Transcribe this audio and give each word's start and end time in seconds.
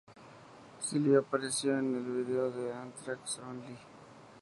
Silva 0.79 1.19
apareció 1.19 1.77
en 1.77 1.93
el 1.95 2.01
vídeo 2.25 2.49
de 2.49 2.73
Anthrax 2.73 3.37
"Only. 3.37 3.77